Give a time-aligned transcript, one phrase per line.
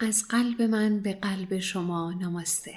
[0.00, 2.74] از قلب من به قلب شما نماسته.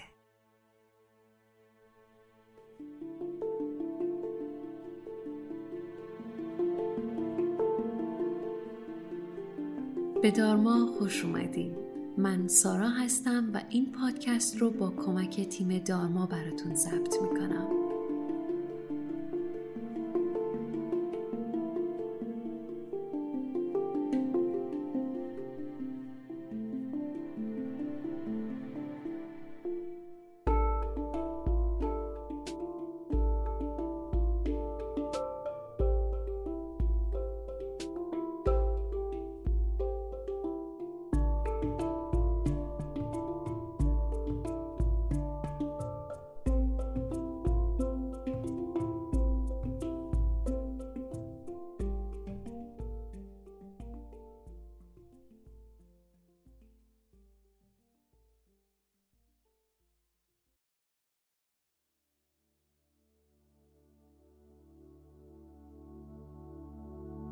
[10.22, 11.76] به دارما خوش اومدین.
[12.18, 17.89] من سارا هستم و این پادکست رو با کمک تیم دارما براتون ضبط می‌کنم.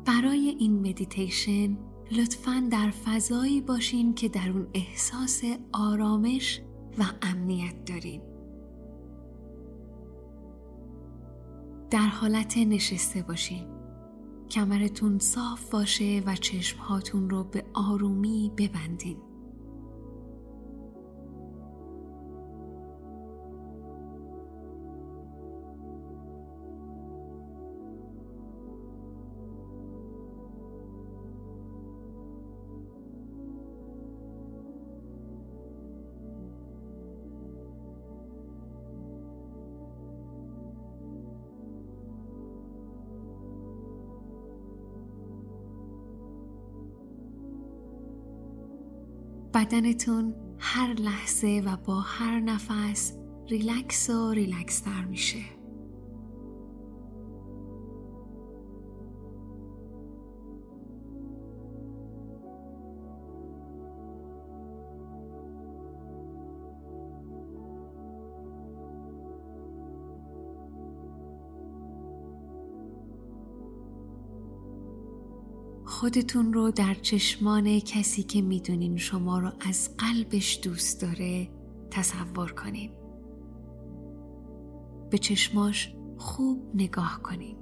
[0.08, 1.78] برای این مدیتیشن
[2.10, 5.42] لطفا در فضایی باشین که در اون احساس
[5.72, 6.60] آرامش
[6.98, 8.22] و امنیت دارین.
[11.90, 13.66] در حالت نشسته باشین.
[14.50, 19.16] کمرتون صاف باشه و چشمهاتون رو به آرومی ببندین.
[49.58, 53.12] بدنتون هر لحظه و با هر نفس
[53.50, 55.57] ریلکس و ریلکس تر میشه.
[75.98, 81.48] خودتون رو در چشمان کسی که می‌دونین شما رو از قلبش دوست داره
[81.90, 82.90] تصور کنین.
[85.10, 87.56] به چشماش خوب نگاه کنین.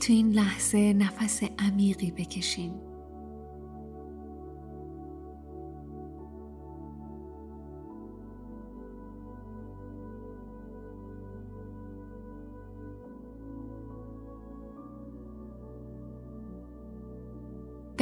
[0.00, 2.91] تو این لحظه نفس عمیقی بکشین.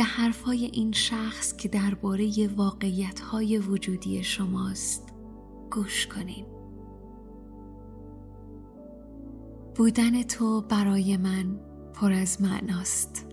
[0.00, 5.09] به حرفهای این شخص که درباره واقعیتهای وجودی شماست
[5.71, 6.47] گوش کنین.
[9.77, 11.60] بودن تو برای من
[11.94, 13.29] پر از معناست.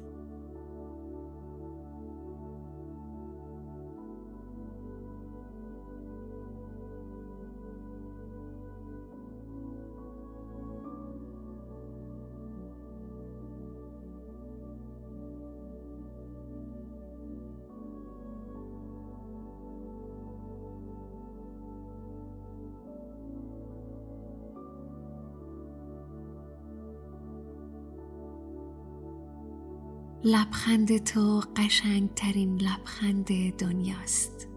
[30.27, 34.47] لبخند تو قشنگترین لبخند دنیاست.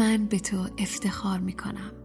[0.00, 1.99] من به تو افتخار می کنم.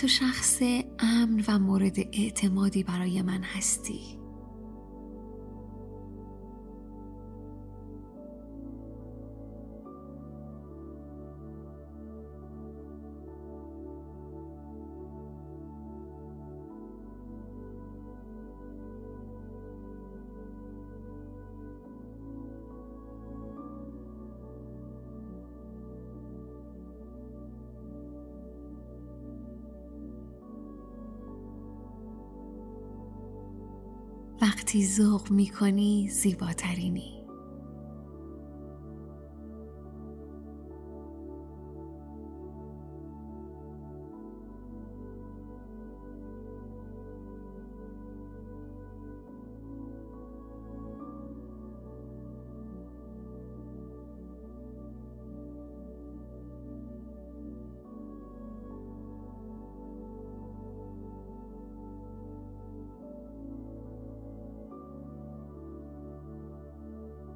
[0.00, 0.62] تو شخص
[0.98, 4.17] امن و مورد اعتمادی برای من هستی.
[34.42, 37.17] وقتی ذوق می‌کنی زیباترینی.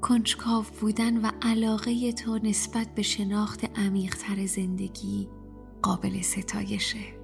[0.02, 5.28] کنجکاو بودن و علاقه تو نسبت به شناخت عمیقتر زندگی
[5.82, 7.21] قابل ستایشه.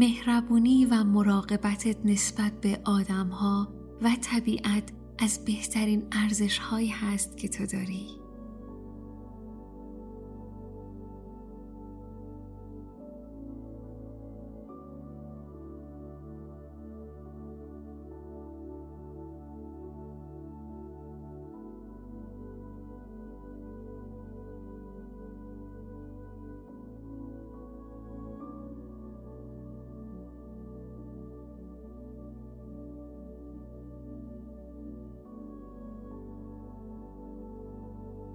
[0.00, 3.68] مهربونی و مراقبتت نسبت به آدمها
[4.02, 8.19] و طبیعت از بهترین ارزش هایی هست که تو داری.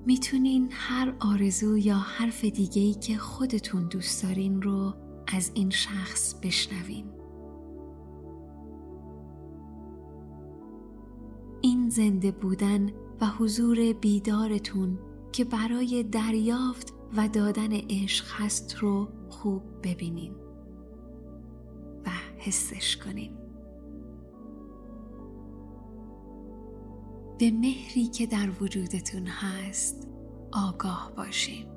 [0.06, 4.94] می‌تونین هر آرزو یا حرف دیگهی که خودتون دوست دارین رو
[5.28, 7.06] از این شخص بشنوین.
[11.62, 12.92] این زنده بودن
[13.22, 15.00] و حضور بیدارتون
[15.32, 20.34] که برای دریافت و دادن عشق هست رو خوب ببینین
[22.06, 23.45] و حسش کنین.
[27.40, 30.08] به مهری که در وجودتون هست
[30.52, 31.75] آگاه باشین.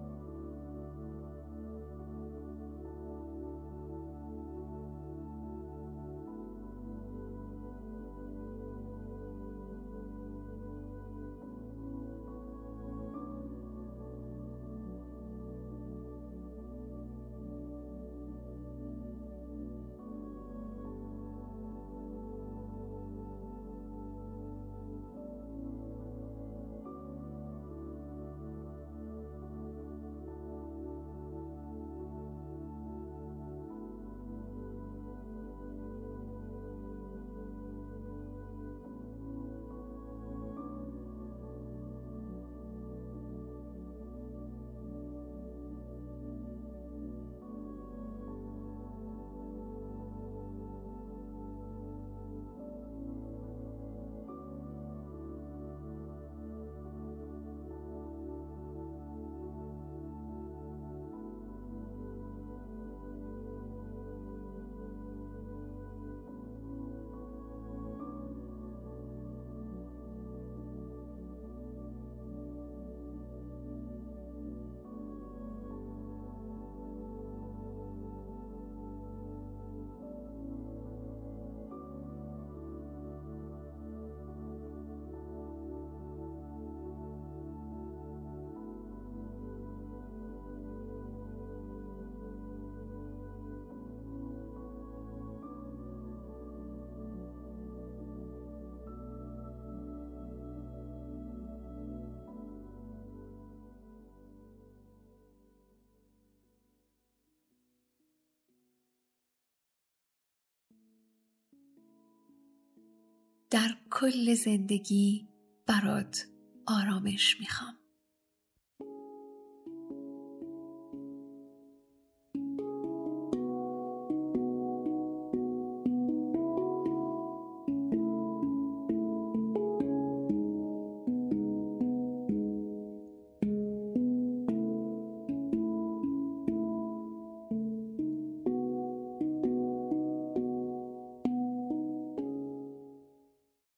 [113.50, 115.28] در کل زندگی
[115.66, 116.26] برات
[116.66, 117.77] آرامش می‌خوام.